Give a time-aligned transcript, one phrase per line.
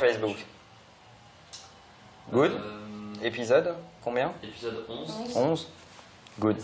[0.00, 0.36] Facebook.
[2.32, 2.52] Good.
[2.52, 5.36] Euh, Épisode Combien épisode 11.
[5.36, 5.68] 11
[6.38, 6.56] Good.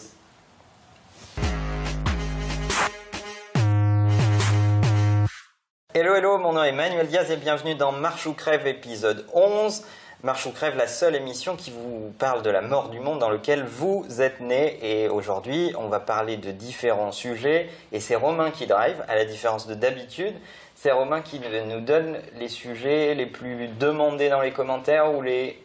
[5.93, 9.85] Hello, hello, mon nom est Emmanuel Diaz et bienvenue dans Marche ou Crève épisode 11.
[10.23, 13.29] Marche ou Crève, la seule émission qui vous parle de la mort du monde dans
[13.29, 14.79] lequel vous êtes né.
[14.83, 17.69] Et aujourd'hui, on va parler de différents sujets.
[17.93, 20.35] Et c'est Romain qui drive, à la différence de d'habitude.
[20.77, 25.61] C'est Romain qui nous donne les sujets les plus demandés dans les commentaires ou les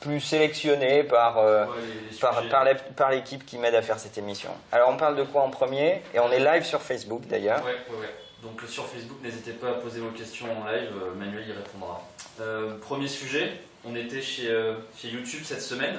[0.00, 1.72] plus sélectionnés par, euh, Ouais,
[2.10, 4.50] les- les par, l'équipe qui m'aide à faire cette émission.
[4.72, 6.02] Alors on parle de quoi en premier?
[6.14, 7.64] Et on est live sur Facebook d'ailleurs.
[7.64, 8.14] Ouais, ouais, ouais.
[8.42, 12.00] Donc sur Facebook, n'hésitez pas à poser vos questions en live, euh, Manuel y répondra.
[12.40, 13.52] Euh, premier sujet,
[13.84, 15.96] on était chez, euh, chez YouTube cette semaine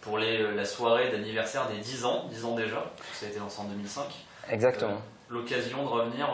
[0.00, 3.60] pour les, la soirée d'anniversaire des 10 ans, 10 ans déjà, ça a été lancé
[3.60, 4.04] en 2005.
[4.50, 5.00] Exactement.
[5.28, 6.26] L'occasion de revenir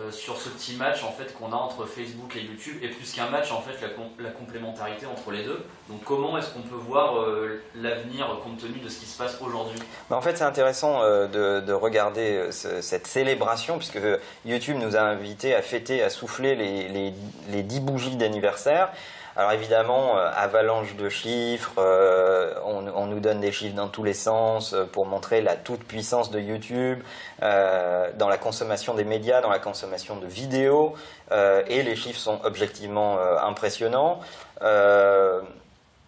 [0.00, 3.12] euh, sur ce petit match en fait qu'on a entre Facebook et YouTube, et plus
[3.12, 5.64] qu'un match en fait la, com- la complémentarité entre les deux.
[5.88, 9.36] Donc comment est-ce qu'on peut voir euh, l'avenir compte tenu de ce qui se passe
[9.40, 9.78] aujourd'hui?
[10.08, 13.98] Mais en fait, c'est intéressant euh, de, de regarder ce- cette célébration, puisque
[14.44, 17.12] YouTube nous a invités à fêter, à souffler les, les,
[17.50, 18.90] les 10 bougies d'anniversaire.
[19.40, 24.12] Alors évidemment, euh, avalanche de chiffres, euh, on, nous donne des chiffres dans tous les
[24.12, 27.02] sens euh, pour montrer la toute-puissance de YouTube
[27.40, 30.92] dans la consommation des médias, dans la consommation de vidéos,
[31.32, 34.20] et les chiffres sont objectivement impressionnants.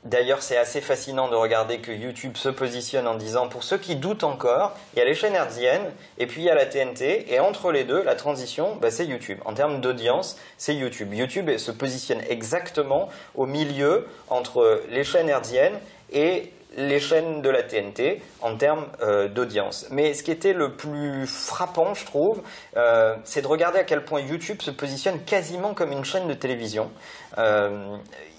[0.05, 3.95] D'ailleurs, c'est assez fascinant de regarder que YouTube se positionne en disant, pour ceux qui
[3.95, 7.33] doutent encore, il y a les chaînes hertziennes et puis il y a la TNT,
[7.33, 9.39] et entre les deux, la transition, bah, c'est YouTube.
[9.45, 11.15] En termes d'audience, c'est YouTube.
[11.15, 15.79] YouTube se positionne exactement au milieu entre les chaînes hertziennes
[16.13, 19.87] et les chaînes de la TNT en termes euh, d'audience.
[19.91, 22.43] Mais ce qui était le plus frappant, je trouve,
[22.77, 26.35] euh, c'est de regarder à quel point YouTube se positionne quasiment comme une chaîne de
[26.35, 26.91] télévision.
[27.39, 27.97] Euh,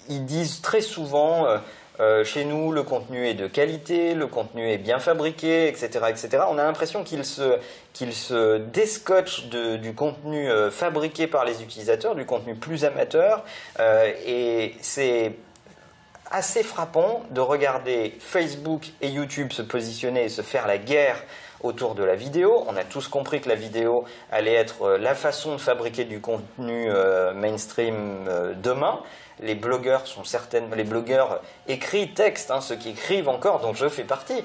[0.08, 1.46] ils disent très souvent,
[2.24, 5.88] chez nous, le contenu est de qualité, le contenu est bien fabriqué, etc.
[6.08, 6.28] etc.
[6.50, 7.58] On a l'impression qu'ils se,
[7.94, 8.58] qu'ils se
[9.76, 13.44] du contenu fabriqué par les utilisateurs, du contenu plus amateur.
[14.26, 15.32] Et c'est
[16.34, 21.22] assez frappant de regarder Facebook et YouTube se positionner et se faire la guerre
[21.64, 22.62] autour de la vidéo.
[22.68, 26.20] On a tous compris que la vidéo allait être euh, la façon de fabriquer du
[26.20, 29.00] contenu euh, mainstream euh, demain.
[29.40, 33.88] Les blogueurs sont certaines, les blogueurs écrits, textes, hein, ceux qui écrivent encore, dont je
[33.88, 34.44] fais partie,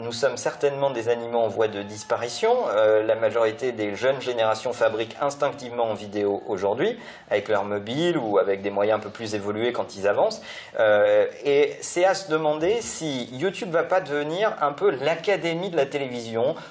[0.00, 2.52] nous sommes certainement des animaux en voie de disparition.
[2.66, 6.98] La majorité des jeunes générations fabriquent instinctivement en vidéo aujourd'hui,
[7.30, 10.42] avec leur mobile ou avec des moyens un peu plus évolués quand ils avancent.
[11.44, 15.86] Et c'est à se demander si YouTube va pas devenir un peu l'académie de la
[15.86, 16.05] télévision,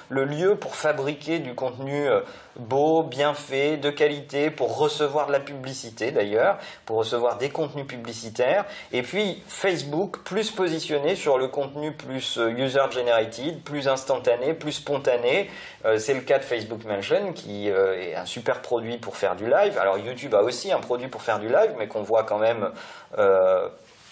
[0.08, 2.20] le lieu pour fabriquer du contenu euh,
[2.56, 7.86] beau, bien fait, de qualité, pour recevoir de la publicité d'ailleurs, pour recevoir des contenus
[7.86, 8.64] publicitaires.
[8.92, 15.50] Et puis Facebook plus positionné sur le contenu plus euh, user-generated, plus instantané, plus spontané.
[15.84, 19.48] Euh, c'est le cas de Facebook Mention qui est un super produit pour faire du
[19.48, 19.78] live.
[19.78, 22.70] Alors YouTube a aussi un produit pour faire du live, mais qu'on voit quand même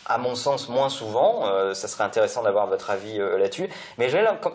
[0.06, 1.46] à mon sens moins souvent.
[1.46, 3.68] Euh, ça serait intéressant d'avoir votre avis euh, là-dessus.
[3.98, 4.08] Mais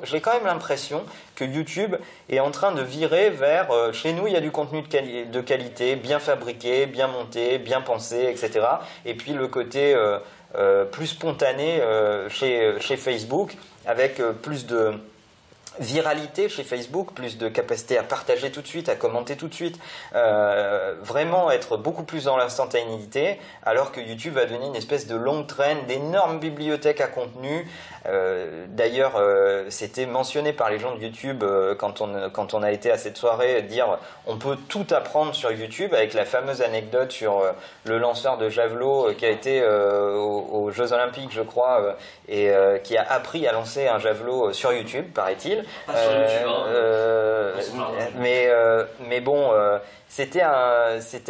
[0.04, 1.04] j'ai quand même l'impression
[1.36, 1.96] que YouTube
[2.30, 4.88] est en train de virer vers euh, chez nous il y a du contenu de,
[4.88, 8.66] quali- de qualité, bien fabriqué, bien monté, bien pensé, etc.
[9.06, 9.96] Et puis le côté
[10.92, 11.82] plus spontané
[12.30, 13.56] chez, Facebook
[13.86, 14.94] avec plus de
[15.80, 19.54] viralité chez Facebook, plus de capacité à partager tout de suite, à commenter tout de
[19.54, 19.80] suite,
[20.16, 25.16] euh, vraiment être beaucoup plus dans l'instantanéité, alors que YouTube va devenir une espèce de
[25.16, 27.68] longue traîne d'énormes bibliothèques à contenu.
[28.06, 32.64] Euh, D'ailleurs, euh, c'était mentionné par les gens de YouTube euh, quand, on, quand on
[32.64, 36.62] a été à cette soirée, dire on peut tout apprendre sur YouTube, avec la fameuse
[36.62, 37.52] anecdote sur euh,
[37.86, 41.96] le lanceur de javelot euh, qui a été aux, Jeux Olympiques, je crois,
[42.28, 42.52] et
[42.84, 45.66] qui a appris à lancer un javelot sur YouTube, paraît-il.
[45.86, 46.64] Pas sur YouTube, hein.
[46.68, 47.94] Euh, jardin.
[48.18, 50.42] mais, euh, mais bon, euh, c'était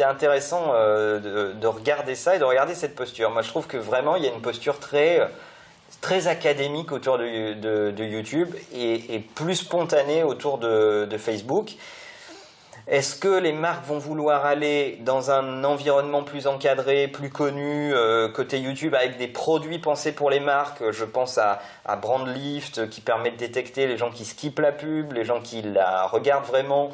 [0.04, 3.30] intéressant euh, de, de regarder ça et de regarder cette posture.
[3.30, 5.20] Moi, je trouve que vraiment, il y a une posture très,
[6.00, 11.72] très académique autour de, de- de YouTube et, et plus spontanée autour de, de Facebook.
[12.90, 18.28] Est-ce que les marques vont vouloir aller dans un environnement plus encadré, plus connu, euh,
[18.28, 20.82] côté YouTube, avec des produits pensés pour les marques?
[20.90, 25.12] Je pense à, à Brandlift, qui permet de détecter les gens qui skippent la pub,
[25.12, 26.90] les gens qui la regardent vraiment.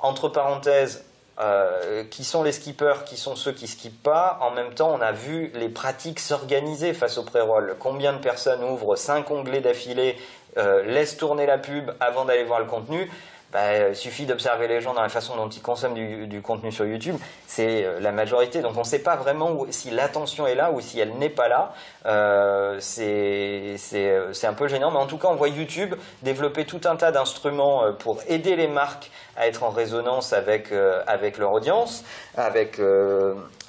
[0.00, 1.04] Entre parenthèses,
[1.38, 4.38] euh, qui sont les skippers, qui sont ceux qui skippent pas.
[4.40, 7.76] En même temps, on a vu les pratiques s'organiser face au pré-roll.
[7.78, 10.16] Combien de personnes ouvrent cinq onglets d'affilée,
[10.56, 13.10] euh, laissent tourner la pub avant d'aller voir le contenu?
[13.56, 16.84] Bah, il suffit d'observer les gens dans la façon dont ils consomment du, contenu sur
[16.84, 17.16] YouTube.
[17.46, 18.60] C'est euh, la majorité.
[18.60, 21.48] Donc on ne sait pas vraiment si l'attention est là ou si elle n'est pas
[21.48, 21.72] là.
[22.04, 23.78] Euh, c'est
[24.44, 24.90] un peu gênant.
[24.90, 28.68] Mais en tout cas, on voit YouTube développer tout un tas d'instruments pour aider les
[28.68, 30.72] marques à être en résonance avec,
[31.06, 32.04] avec leur audience,
[32.36, 32.80] avec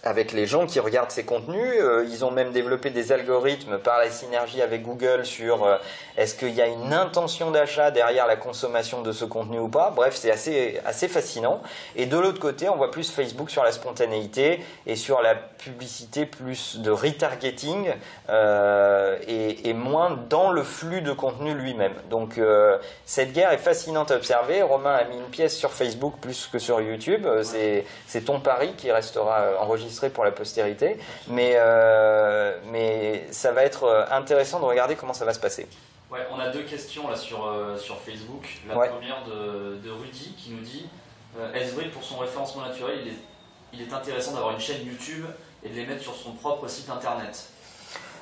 [0.08, 1.74] avec les gens qui regardent ces contenus.
[1.80, 5.78] Euh, ils ont même développé des algorithmes par la synergie avec Google sur euh,
[6.18, 9.92] est-ce qu'il y a une intention d'achat derrière la consommation de ce contenu ou pas.
[9.96, 11.62] Bref, c'est assez, assez fascinant.
[11.96, 16.26] Et de l'autre côté, on voit plus Facebook sur la spontanéité et sur la publicité
[16.26, 17.94] plus de retargeting
[18.30, 21.94] euh, et, et, moins dans le flux de contenu lui-même.
[22.10, 22.40] Donc
[23.06, 24.62] cette guerre est fascinante à observer.
[24.62, 27.28] Romain a mis une pièce sur Facebook plus que sur YouTube.
[27.44, 33.84] C'est ton pari qui restera enregistré pour la postérité, mais, euh, mais ça va être
[33.84, 35.68] euh, intéressant de regarder comment ça va se passer.
[36.12, 38.48] Ouais, on a deux questions là sur, euh, sur Facebook.
[38.68, 40.88] La première de, de, Rudy qui nous dit
[41.54, 43.18] Est-ce vrai pour son référencement naturel, il est,
[43.74, 45.26] il est intéressant d'avoir une chaîne YouTube
[45.64, 47.50] et de les mettre sur son propre site internet?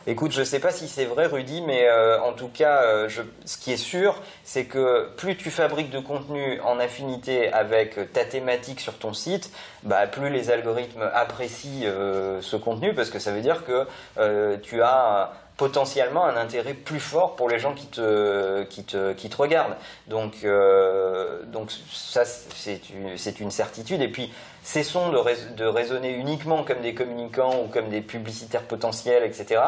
[0.08, 3.10] Écoute, je ne sais pas si c'est vrai, Rudy, mais euh, en tout cas, euh,
[3.46, 8.24] ce qui est sûr, c'est que plus tu fabriques de contenu en affinité avec ta
[8.24, 9.50] thématique sur ton site,
[9.82, 13.88] bah, plus les algorithmes apprécient euh, ce contenu, parce que ça veut dire que
[14.58, 19.30] tu as potentiellement un intérêt plus fort pour les gens qui te, qui te, qui
[19.30, 19.76] te regardent.
[20.08, 20.46] Donc,
[21.46, 24.02] donc ça, c'est une, une, certitude.
[24.02, 24.32] Et puis,
[24.66, 29.62] cessons de, raisonner uniquement comme des communicants ou comme des publicitaires potentiels, etc.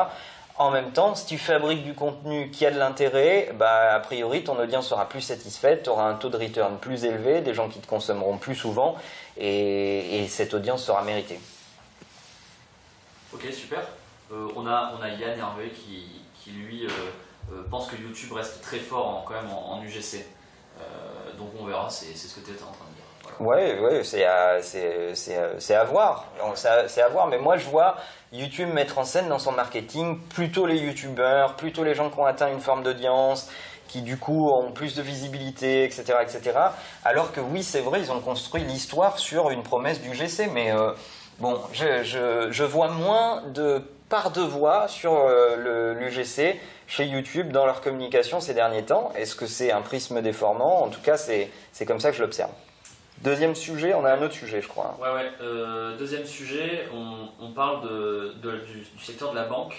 [0.57, 4.43] En même temps, si tu fabriques du contenu qui a de l'intérêt, bah, a priori,
[4.43, 7.69] ton audience sera plus satisfaite, tu auras un taux de return plus élevé, des gens
[7.69, 8.95] qui te consommeront plus souvent,
[9.37, 11.39] et, cette audience sera méritée.
[13.31, 13.81] Ok, super.
[14.31, 16.89] Euh, on, a, on a Yann Hervé qui, qui lui, euh,
[17.53, 20.25] euh, pense que YouTube reste très fort quand même en, UGC.
[21.37, 23.03] donc on verra, c'est ce que tu étais en train de dire.
[23.39, 24.59] Ouais, c'est à,
[25.79, 26.25] à voir.
[26.55, 27.27] C'est à voir.
[27.27, 27.95] Mais moi, je vois
[28.33, 32.25] YouTube mettre en scène dans son marketing plutôt les YouTubeurs, plutôt les gens qui ont
[32.25, 33.49] atteint une forme d'audience,
[33.87, 36.57] qui du coup ont plus de visibilité, etc., etc.
[37.05, 40.47] Alors que oui, c'est vrai, ils ont construit l'histoire sur une promesse du GC.
[40.47, 40.73] Mais
[41.39, 47.65] bon, je, je, vois moins de part de voix sur euh, l'UGC chez YouTube dans
[47.65, 49.11] leur communication ces derniers temps.
[49.15, 50.83] Est-ce que c'est un prisme déformant?
[50.83, 51.49] En tout cas, c'est
[51.85, 52.51] comme ça que je l'observe.
[53.21, 54.97] Deuxième sujet, on a un autre sujet, je crois.
[55.01, 55.31] Ouais, ouais.
[55.41, 57.81] Euh, deuxième sujet, on, parle
[58.39, 59.75] du, secteur de la banque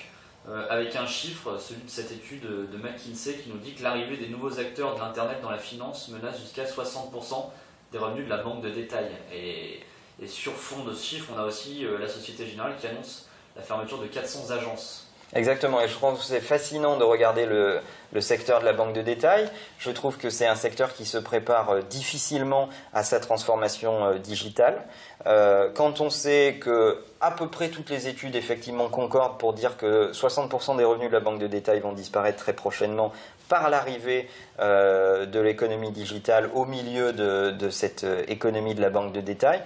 [0.49, 4.17] euh, avec un chiffre, celui de cette étude de McKinsey qui nous dit que l'arrivée
[4.17, 7.51] des nouveaux acteurs de l'Internet dans la finance menace jusqu'à 60%
[7.93, 9.09] des revenus de la banque de détail.
[9.33, 9.81] Et,
[10.27, 13.28] sur fond de ce chiffre, on a aussi la Société Générale qui annonce
[13.59, 15.05] la fermeture de 400 agences.
[15.35, 17.81] Exactement, et je trouve que c'est fascinant de regarder le,
[18.21, 19.51] secteur de la banque de détail.
[19.79, 24.15] Je trouve que c'est un secteur qui se prépare euh, difficilement à sa transformation euh,
[24.15, 24.83] digitale.
[25.27, 29.77] Euh, quand on sait que à peu près toutes les études effectivement concordent pour dire
[29.77, 33.13] que 60% des revenus de la banque de détail vont disparaître très prochainement
[33.49, 34.29] par l'arrivée
[34.59, 39.63] de l'économie digitale au milieu de, cette économie de la banque de détail,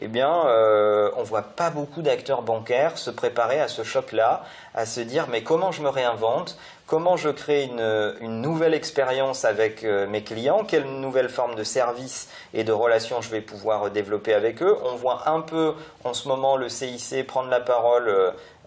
[0.00, 4.44] eh bien, euh, on ne voit pas beaucoup d'acteurs bancaires se préparer à ce choc-là,
[4.74, 9.84] à se dire mais comment je me réinvente, comment je crée une, nouvelle expérience avec
[9.84, 14.34] euh, mes clients, quelle nouvelle forme de service et de relation je vais pouvoir développer
[14.34, 14.76] avec eux?
[14.84, 15.72] On voit un peu
[16.04, 18.14] en ce moment le CIC prendre la parole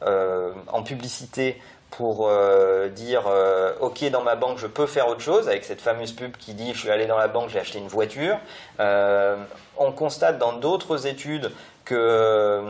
[0.01, 5.21] euh, en publicité pour euh, dire euh, ok dans ma banque je peux faire autre
[5.21, 7.79] chose avec cette fameuse pub qui dit je suis allé dans la banque j'ai acheté
[7.79, 8.37] une voiture.
[8.79, 9.35] Euh,
[9.77, 11.51] on constate dans d'autres études
[11.85, 12.63] que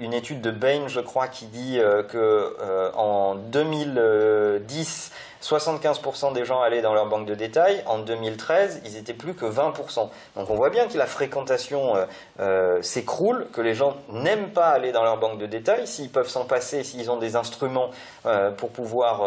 [0.00, 2.56] une étude de Bain je crois qui dit que
[2.96, 5.12] en 2010
[5.42, 7.82] 75% des gens allaient dans leur banque de détail.
[7.86, 10.08] En 2013, ils étaient plus que 20%.
[10.36, 12.04] Donc on voit bien que la fréquentation euh,
[12.40, 15.86] euh, s'écroule, que les gens n'aiment pas aller dans leur banque de détail.
[15.86, 17.90] S'ils peuvent s'en passer, s'ils ont des instruments
[18.26, 19.22] euh, pour pouvoir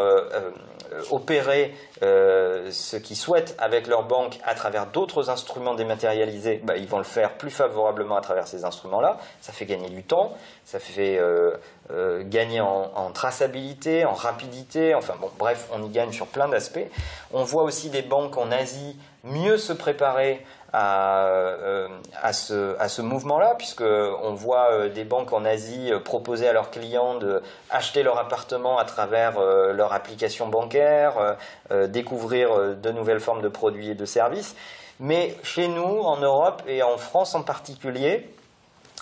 [1.11, 6.97] opérer ce qu'ils souhaitent avec leur banque à travers d'autres instruments dématérialisés, bah, ils vont
[6.97, 9.17] le faire plus favorablement à travers ces instruments-là.
[9.41, 10.33] Ça fait gagner du temps,
[10.65, 11.19] ça fait
[11.91, 16.87] euh, gagner en, traçabilité, en rapidité, enfin bon, bref, on y gagne sur plein d'aspects.
[17.33, 24.33] On voit aussi des banques en Asie mieux se préparer à, euh, ce mouvement-là, puisqu'on
[24.35, 29.39] voit euh, des banques en Asie proposer à leurs clients d'acheter leur appartement à travers
[29.39, 31.37] leur application bancaire,
[31.87, 34.55] découvrir de nouvelles formes de produits et de services.
[34.99, 38.29] Mais chez nous, en Europe et en France en particulier,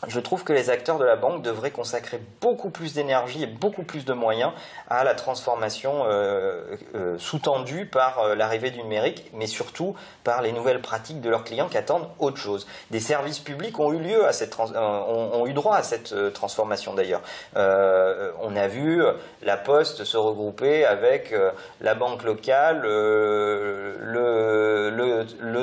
[0.06, 3.82] je trouve que les acteurs de la banque devraient consacrer beaucoup plus d'énergie et beaucoup
[3.82, 4.52] plus de moyens
[4.90, 10.52] à la transformation euh, euh, sous-tendue par euh, l'arrivée du numérique, mais surtout par les
[10.52, 12.68] nouvelles pratiques de leurs clients qui attendent autre chose.
[12.92, 17.22] Des services publics ont eu lieu à cette ont, eu droit à cette transformation d'ailleurs.
[17.56, 19.02] on a vu
[19.42, 21.34] la Poste se regrouper avec
[21.82, 23.26] la banque locale, le,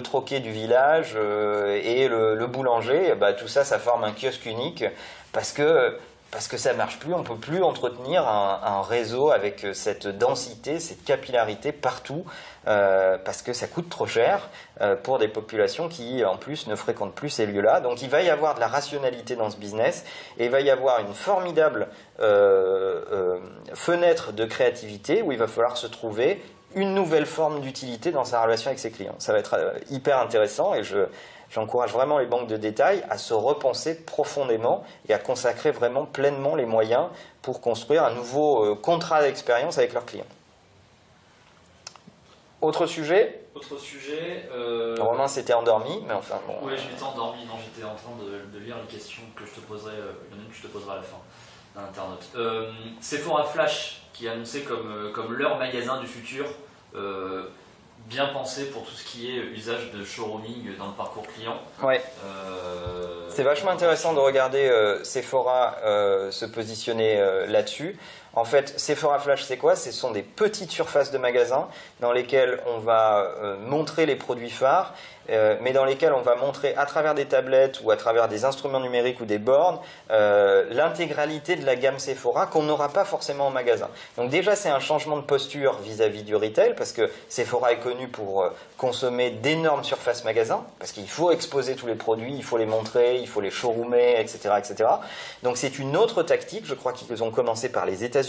[0.03, 3.14] troquet du village et le, boulanger.
[3.14, 4.12] Bah, tout ça, ça forme un
[4.47, 4.85] unique
[5.33, 5.99] parce que
[6.35, 11.04] parce que ça marche plus, on peut plus entretenir un, réseau avec cette densité, cette
[11.04, 12.25] capillarité partout,
[12.66, 14.49] euh, parce que ça coûte trop cher
[14.81, 17.78] euh, pour des populations qui, en plus, ne fréquentent plus ces lieux-là.
[17.78, 20.04] Donc il va y avoir de la rationalité dans ce business,
[20.37, 21.87] et il va y avoir une formidable
[22.19, 23.38] euh,
[23.73, 26.43] fenêtre de créativité où il va falloir se trouver
[26.75, 29.14] une nouvelle forme d'utilité dans sa relation avec ses clients.
[29.21, 29.57] Ça va être
[29.88, 31.07] hyper intéressant, et je
[31.55, 36.57] J'encourage vraiment les banques de détail à se repenser profondément et à consacrer vraiment pleinement
[36.57, 37.07] les moyens
[37.43, 40.27] pour construire un nouveau euh, contrat d'expérience avec leurs clients.
[42.61, 43.47] Autre sujet?
[43.55, 44.49] Autre sujet.
[44.53, 44.97] Euh...
[44.99, 46.55] Romain s'était endormi, mais enfin bon.
[46.63, 47.45] Oui, je m'étais endormi.
[47.47, 49.93] Non, j'étais en train de, lire les questions que je te poserai.
[49.93, 51.19] Euh, il y en a une que je te poserai à la fin
[51.77, 52.27] d'un internaute.
[52.35, 56.47] Euh, Sephora Flash, qui est annoncé comme, euh, comme leur magasin du futur
[58.07, 61.59] bien pensé pour tout ce qui est usage de showrooming dans le parcours client.
[61.83, 62.03] Ouais.
[62.25, 67.97] Euh, c'est vachement intéressant de regarder euh, Sephora euh, se positionner là-dessus.
[68.37, 69.76] En fait, Sephora Flash, c'est quoi?
[69.76, 71.69] Ce sont des petites surfaces de magasins
[72.00, 73.31] dans lesquelles on va
[73.67, 74.95] montrer les produits phares
[75.31, 78.45] euh, mais dans lesquels on va montrer à travers des tablettes ou à travers des
[78.45, 79.79] instruments numériques ou des bornes
[80.11, 83.88] euh, l'intégralité de la gamme Sephora qu'on n'aura pas forcément en magasin.
[84.19, 88.09] Donc déjà c'est un changement de posture vis-à-vis du retail parce que Sephora est connu
[88.09, 92.59] pour euh, consommer d'énormes surfaces magasins parce qu'il faut exposer tous les produits, il faut
[92.59, 94.55] les montrer, il faut les showroomer, etc.
[94.59, 94.91] etc.
[95.43, 98.24] Donc c'est une autre tactique, je crois qu'ils ont commencé par les États-Unis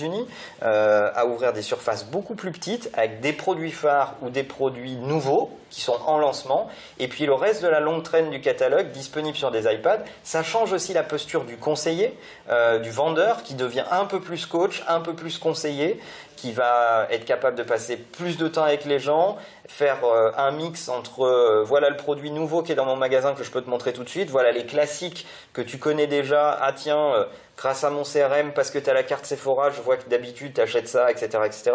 [0.61, 5.51] à ouvrir des surfaces beaucoup plus petites avec des produits phares ou des produits nouveaux
[5.69, 9.37] qui sont en lancement et puis le reste de la longue traîne du catalogue disponible
[9.37, 10.03] sur des iPads.
[10.23, 12.17] Ça change aussi la posture du conseiller,
[12.49, 15.99] euh, du vendeur, qui devient un peu plus coach, un peu plus conseiller,
[16.37, 19.37] qui va être capable de passer plus de temps avec les gens,
[19.67, 23.33] faire euh, un mix entre euh, voilà le produit nouveau qui est dans mon magasin
[23.33, 26.57] que je peux te montrer tout de suite, voilà les classiques que tu connais déjà,
[26.61, 27.25] ah tiens,
[27.65, 30.53] grâce à mon CRM, parce que tu as la carte Sephora, je vois que d'habitude
[30.53, 31.29] tu achètes ça, etc.
[31.43, 31.71] etc.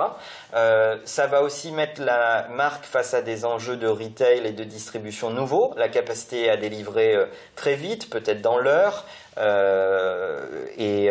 [0.55, 4.63] Euh, ça va aussi mettre la marque face à des enjeux de retail et de
[4.63, 9.05] distribution nouveaux, la capacité à délivrer euh, très vite, peut-être dans l'heure,
[9.39, 11.11] euh, et,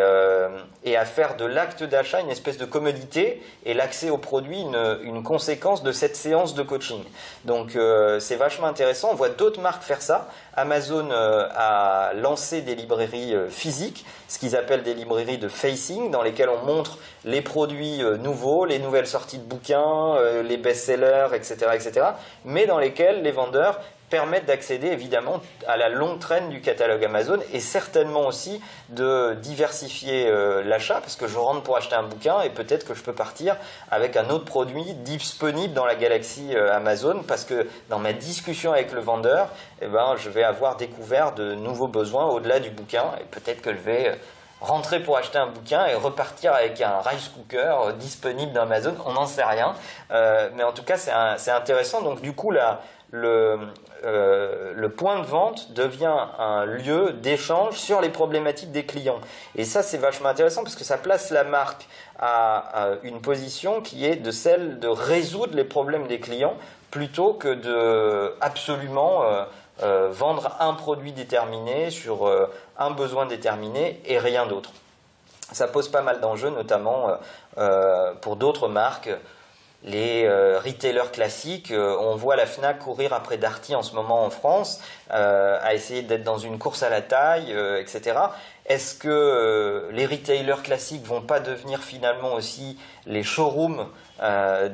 [0.84, 5.00] et, à faire de l'acte d'achat une espèce de commodité et l'accès au produit une,
[5.04, 7.04] une, conséquence de cette séance de coaching.
[7.46, 7.78] Donc
[8.20, 10.30] c'est vachement intéressant, on voit d'autres marques faire ça.
[10.56, 16.50] Amazon a lancé des librairies physiques, ce qu'ils appellent des librairies de facing, dans lesquelles
[16.50, 22.08] on montre les produits nouveaux, les nouvelles sorties de bouquins, euh, les best-sellers, etc., etc.,
[22.46, 27.38] mais dans lesquels les vendeurs permettent d'accéder évidemment à la longue traîne du catalogue Amazon
[27.54, 28.60] et certainement aussi
[28.90, 32.96] de diversifier euh, l'achat parce que je rentre pour acheter un bouquin et peut-être que
[32.96, 33.56] je peux partir
[33.92, 38.74] avec un autre produit disponible dans la galaxie euh, Amazon parce que dans ma discussion
[38.74, 39.50] avec le vendeur,
[39.82, 43.74] eh ben, je vais avoir découvert de nouveaux besoins au-delà du bouquin et peut-être que
[43.74, 44.20] je vais
[44.62, 48.96] rentrer pour acheter un bouquin et repartir avec un rice cooker euh, disponible dans Amazon,
[49.06, 49.74] on n'en sait rien.
[50.12, 52.02] Euh, mais en tout cas, c'est intéressant.
[52.02, 52.62] Donc du coup, le,
[53.14, 59.20] euh, le, point de vente devient un lieu d'échange sur les problématiques des clients.
[59.56, 61.88] Et ça, c'est vachement intéressant parce que ça place la marque
[62.20, 66.56] à, une position qui est de celle de résoudre les problèmes des clients
[66.92, 69.24] plutôt que de absolument
[69.82, 74.72] vendre un produit déterminé sur euh, un besoin déterminé et rien d'autre.
[75.52, 77.10] Ça pose pas mal d'enjeux, notamment
[77.58, 79.10] euh, pour d'autres marques.
[79.84, 84.82] Les retailers classiques, on voit la FNAC courir après Darty en ce moment en France,
[85.10, 88.20] à essayer d'être dans une course à la taille, etc.
[88.66, 93.88] Est-ce que les retailers classiques vont pas devenir finalement aussi les showrooms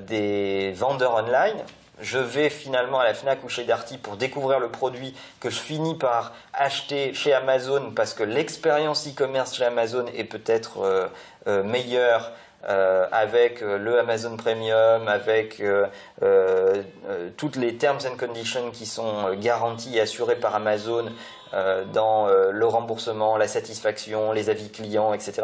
[0.07, 1.63] des vendeurs online?
[1.99, 5.59] Je vais finalement à la FNAC ou chez Darty pour découvrir le produit que je
[5.59, 11.07] finis par acheter chez Amazon parce que l'expérience e-commerce chez Amazon est peut-être euh,
[11.47, 12.31] euh, meilleure
[12.67, 15.61] euh, avec le Amazon Premium, avec
[17.37, 21.05] toutes les terms and conditions qui sont garanties et assurées par Amazon
[21.93, 25.43] dans le remboursement, la satisfaction, les avis clients, etc.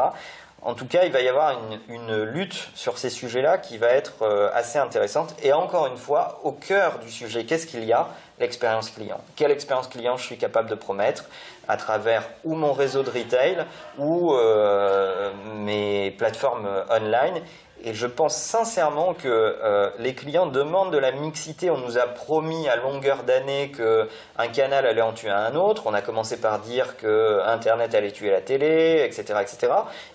[0.63, 4.21] En tout cas, il va y avoir une, lutte sur ces sujets-là qui va être
[4.21, 5.33] euh, assez intéressante.
[5.41, 8.09] Et encore une fois, au cœur du sujet, qu'est-ce qu'il y a?
[8.39, 9.19] L'expérience client.
[9.35, 11.25] Quelle expérience client je suis capable de promettre
[11.67, 13.65] à travers ou mon réseau de retail
[13.97, 17.41] ou euh, mes plateformes online?
[17.83, 21.69] Et je pense sincèrement que euh, les clients demandent de la mixité.
[21.69, 25.83] On nous a promis à longueur d'année qu'un canal allait en tuer un autre.
[25.87, 29.39] On a commencé par dire que Internet allait tuer la télé, etc..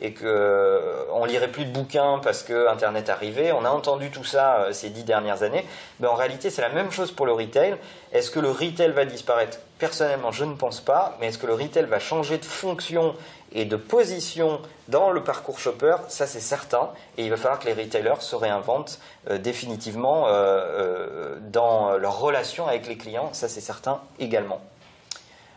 [0.00, 3.52] Et qu'on euh, lirait plus de bouquins parce que Internet arrivait.
[3.52, 5.64] On a entendu tout ça euh, ces dix dernières années.
[5.98, 7.76] Mais en réalité, c'est la même chose pour le retail.
[8.12, 9.58] Est-ce que le retail va disparaître?
[9.78, 11.16] Personnellement, je ne pense pas.
[11.20, 13.14] Mais est-ce que le retail va changer de fonction
[13.52, 17.66] et de position dans le parcours shopper, ça c'est certain, et il va falloir que
[17.66, 23.48] les retailers se réinventent euh, définitivement euh, euh, dans leur relation avec les clients, ça
[23.48, 24.60] c'est certain également.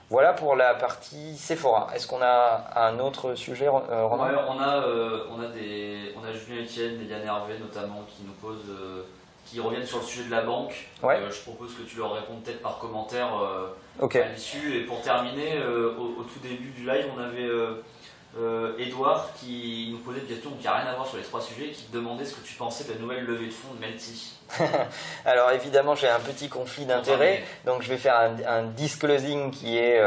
[0.09, 1.89] Voilà pour la partie Sephora.
[1.93, 3.83] Est-ce qu'on a un autre sujet, on, a,
[4.17, 4.19] on,
[6.33, 8.75] Julien Etienne Hervé notamment qui nous posent,
[9.49, 10.89] qui reviennent sur le sujet de la banque.
[11.01, 14.77] je propose que tu leur répondes peut-être par commentaire à l'issue.
[14.77, 17.49] Et pour terminer, au, tout début du live, on avait
[18.37, 21.41] euh, Edouard qui nous posait une question qui n'a rien à voir sur les trois
[21.41, 23.79] sujets, qui te demandait ce que tu pensais de la nouvelle levée de fonds de
[23.79, 24.37] Melty.
[25.25, 29.99] Alors évidemment j'ai un petit conflit d'intérêt, donc je vais faire un, disclosing qui est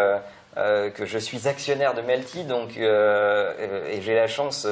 [0.57, 4.67] euh, euh, que je suis actionnaire de Melty, donc et j'ai la chance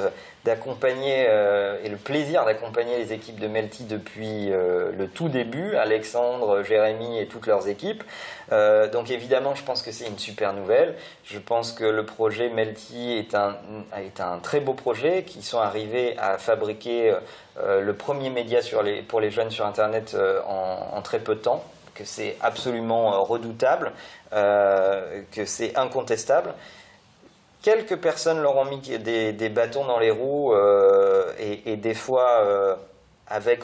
[0.44, 1.24] d'accompagner
[1.84, 7.26] et le plaisir d'accompagner les équipes de Melty depuis le tout début, Alexandre, Jérémy et
[7.26, 8.02] toutes leurs équipes.
[8.52, 10.96] Euh, donc évidemment, je pense que c'est une super nouvelle.
[11.24, 13.56] Je pense que le projet Melty est un,
[13.96, 17.14] est un très beau projet, qui sont arrivés à fabriquer
[17.58, 18.60] euh, le premier média
[19.08, 23.92] pour les jeunes sur Internet euh, en, très peu de temps, que c'est absolument redoutable,
[24.30, 26.54] que c'est incontestable.
[27.62, 30.54] Quelques personnes leur ont mis des, bâtons dans les roues
[31.38, 32.78] et, et, des fois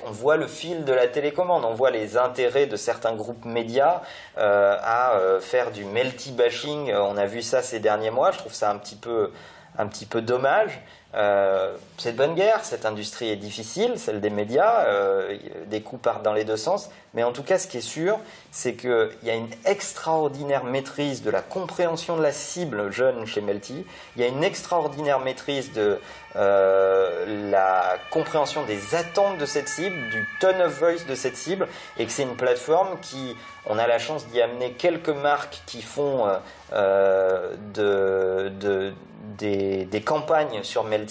[0.04, 4.02] on voit le fil de la télécommande, on voit les intérêts de certains groupes médias
[4.38, 6.90] euh, à euh, faire du melty bashing.
[6.90, 8.30] Euh, on a vu ça ces derniers mois.
[8.30, 9.32] Je trouve ça un petit peu,
[9.76, 10.80] un petit peu dommage.
[11.14, 16.02] Euh, c'est de bonne guerre, cette industrie est difficile, celle des médias, euh, des coups
[16.02, 18.18] partent dans les deux sens, mais en tout cas ce qui est sûr,
[18.50, 23.40] c'est qu'il y a une extraordinaire maîtrise de la compréhension de la cible jeune chez
[23.40, 23.86] Melty,
[24.16, 25.98] il y a une extraordinaire maîtrise de
[26.34, 31.66] euh, la compréhension des attentes de cette cible, du tone of voice de cette cible,
[31.98, 35.80] et que c'est une plateforme qui, on a la chance d'y amener quelques marques qui
[35.80, 36.26] font
[36.72, 38.92] de
[39.38, 41.05] des, campagnes sur Melty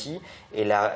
[0.54, 0.96] et la,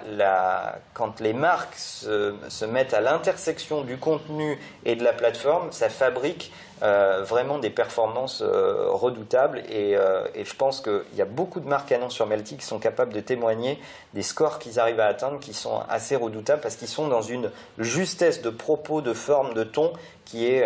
[0.94, 6.52] quand les marques se, mettent à l'intersection du contenu et de la plateforme, ça fabrique
[6.82, 11.60] euh, vraiment des performances euh, redoutables et, euh, et, je pense qu'il y a beaucoup
[11.60, 13.78] de marques annonces sur Melty qui sont capables de témoigner
[14.14, 17.52] des scores qu'ils arrivent à atteindre qui sont assez redoutables parce qu'ils sont dans une
[17.80, 19.92] justesse de propos, de forme, de ton
[20.24, 20.64] qui est,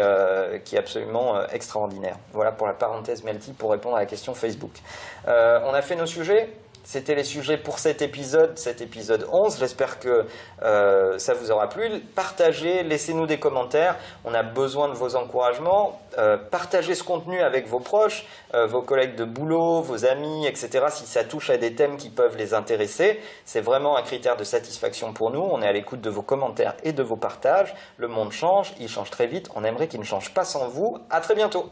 [0.66, 2.18] qui est absolument extraordinaire.
[2.34, 4.74] Voilà pour la parenthèse Melty pour répondre à la question Facebook.
[5.26, 5.30] on
[5.74, 6.50] a fait nos sujets?
[6.84, 9.58] C'était les sujets pour cet épisode, cet épisode 11.
[9.58, 10.26] J'espère que
[10.62, 12.02] euh, ça vous aura plu.
[12.16, 13.98] Partagez, laissez-nous des commentaires.
[14.26, 16.00] On a besoin de vos encouragements.
[16.18, 20.86] Euh, partagez ce contenu avec vos proches, euh, vos collègues de boulot, vos amis, etc.
[20.90, 24.44] Si ça touche à des thèmes qui peuvent les intéresser, c'est vraiment un critère de
[24.44, 25.42] satisfaction pour nous.
[25.42, 27.74] On est à l'écoute de vos commentaires et de vos partages.
[27.98, 29.50] Le monde change, il change très vite.
[29.56, 30.98] On aimerait qu'il ne change pas sans vous.
[31.10, 31.70] À très bientôt.